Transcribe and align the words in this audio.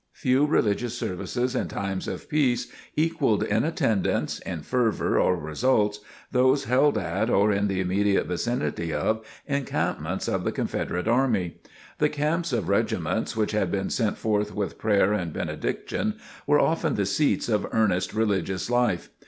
Few 0.13 0.47
religious 0.47 0.97
services 0.97 1.53
in 1.53 1.67
times 1.67 2.07
of 2.07 2.27
peace 2.27 2.71
equalled 2.95 3.43
in 3.43 3.63
attendance, 3.63 4.39
in 4.39 4.63
fervor 4.63 5.19
or 5.19 5.35
results, 5.37 5.99
those 6.31 6.63
held 6.63 6.97
at, 6.97 7.29
or 7.29 7.51
in 7.53 7.67
the 7.67 7.79
immediate 7.79 8.25
vicinity 8.25 8.91
of, 8.91 9.23
encampments 9.47 10.27
of 10.27 10.43
the 10.43 10.51
Confederate 10.51 11.07
army. 11.07 11.57
The 11.99 12.09
camps 12.09 12.51
of 12.51 12.67
regiments 12.67 13.37
which 13.37 13.51
had 13.51 13.71
been 13.71 13.91
sent 13.91 14.17
forth 14.17 14.55
with 14.55 14.79
prayer 14.79 15.13
and 15.13 15.31
benediction, 15.31 16.15
were 16.47 16.59
often 16.59 16.95
the 16.95 17.05
seats 17.05 17.47
of 17.47 17.67
earnest 17.71 18.11
religious 18.15 18.71
life. 18.71 19.09